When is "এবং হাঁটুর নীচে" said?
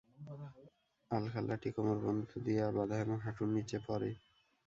2.99-3.77